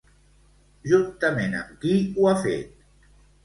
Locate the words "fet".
2.49-2.85